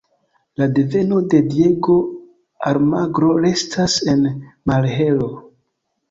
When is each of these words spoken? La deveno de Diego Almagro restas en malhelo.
La 0.59 0.67
deveno 0.77 1.17
de 1.33 1.41
Diego 1.49 1.97
Almagro 2.69 3.29
restas 3.43 3.99
en 4.15 4.23
malhelo. 4.73 5.29